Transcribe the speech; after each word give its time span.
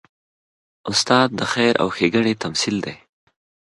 استاد 0.91 1.27
د 1.39 1.41
خیر 1.51 1.73
او 1.81 1.87
ښېګڼې 1.95 2.33
تمثیل 2.43 2.75
دی. 2.85 2.95